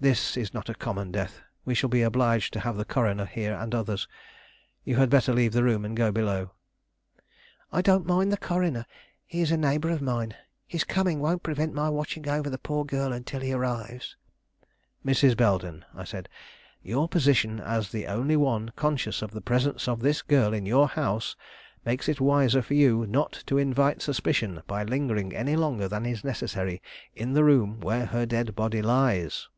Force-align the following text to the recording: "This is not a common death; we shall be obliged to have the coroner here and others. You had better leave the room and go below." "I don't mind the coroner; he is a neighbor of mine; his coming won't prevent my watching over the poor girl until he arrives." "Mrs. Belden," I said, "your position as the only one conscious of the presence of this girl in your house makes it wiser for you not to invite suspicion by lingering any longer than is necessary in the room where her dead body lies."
"This 0.00 0.36
is 0.36 0.54
not 0.54 0.68
a 0.68 0.74
common 0.76 1.10
death; 1.10 1.40
we 1.64 1.74
shall 1.74 1.90
be 1.90 2.02
obliged 2.02 2.52
to 2.52 2.60
have 2.60 2.76
the 2.76 2.84
coroner 2.84 3.24
here 3.24 3.52
and 3.54 3.74
others. 3.74 4.06
You 4.84 4.94
had 4.94 5.10
better 5.10 5.32
leave 5.34 5.52
the 5.52 5.64
room 5.64 5.84
and 5.84 5.96
go 5.96 6.12
below." 6.12 6.52
"I 7.72 7.82
don't 7.82 8.06
mind 8.06 8.30
the 8.30 8.36
coroner; 8.36 8.86
he 9.26 9.40
is 9.40 9.50
a 9.50 9.56
neighbor 9.56 9.90
of 9.90 10.00
mine; 10.00 10.36
his 10.68 10.84
coming 10.84 11.18
won't 11.18 11.42
prevent 11.42 11.74
my 11.74 11.88
watching 11.90 12.28
over 12.28 12.48
the 12.48 12.58
poor 12.58 12.84
girl 12.84 13.12
until 13.12 13.40
he 13.40 13.52
arrives." 13.52 14.14
"Mrs. 15.04 15.36
Belden," 15.36 15.84
I 15.92 16.04
said, 16.04 16.28
"your 16.80 17.08
position 17.08 17.58
as 17.58 17.90
the 17.90 18.06
only 18.06 18.36
one 18.36 18.68
conscious 18.76 19.20
of 19.20 19.32
the 19.32 19.40
presence 19.40 19.88
of 19.88 19.98
this 19.98 20.22
girl 20.22 20.52
in 20.54 20.64
your 20.64 20.86
house 20.86 21.34
makes 21.84 22.08
it 22.08 22.20
wiser 22.20 22.62
for 22.62 22.74
you 22.74 23.04
not 23.08 23.42
to 23.46 23.58
invite 23.58 24.00
suspicion 24.00 24.62
by 24.68 24.84
lingering 24.84 25.34
any 25.34 25.56
longer 25.56 25.88
than 25.88 26.06
is 26.06 26.22
necessary 26.22 26.80
in 27.16 27.32
the 27.32 27.42
room 27.42 27.80
where 27.80 28.06
her 28.06 28.24
dead 28.26 28.54
body 28.54 28.80
lies." 28.80 29.48